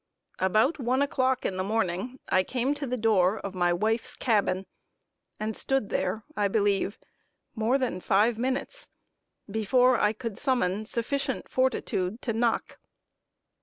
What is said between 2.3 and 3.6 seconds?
came to the door of